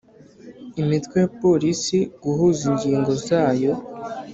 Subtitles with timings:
[0.81, 3.73] Imitwe ya Polisi guhuza ingingo zayo